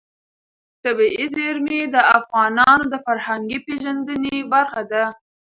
[0.83, 5.03] طبیعي زیرمې د افغانانو د فرهنګي پیژندنې برخه ده.